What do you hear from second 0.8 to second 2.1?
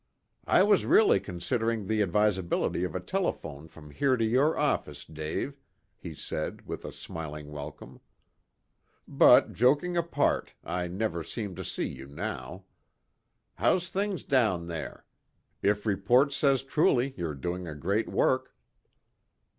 really considering the